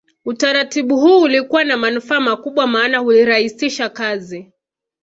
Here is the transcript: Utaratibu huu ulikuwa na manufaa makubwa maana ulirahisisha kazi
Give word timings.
Utaratibu 0.25 0.99
huu 0.99 1.21
ulikuwa 1.21 1.63
na 1.63 1.77
manufaa 1.77 2.19
makubwa 2.19 2.67
maana 2.67 3.01
ulirahisisha 3.01 3.89
kazi 3.89 4.53